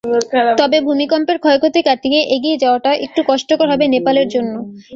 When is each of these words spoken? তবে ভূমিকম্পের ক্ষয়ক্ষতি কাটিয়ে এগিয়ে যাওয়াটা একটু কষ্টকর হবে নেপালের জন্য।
তবে 0.59 0.77
ভূমিকম্পের 0.87 1.37
ক্ষয়ক্ষতি 1.43 1.81
কাটিয়ে 1.87 2.19
এগিয়ে 2.35 2.61
যাওয়াটা 2.63 2.91
একটু 3.05 3.21
কষ্টকর 3.29 3.67
হবে 3.73 3.85
নেপালের 3.87 4.27
জন্য। 4.33 4.53